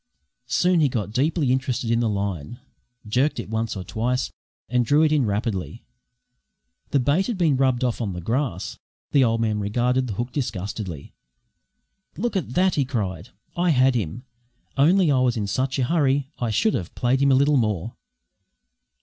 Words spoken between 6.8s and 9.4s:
The bait had been rubbed off in the grass. The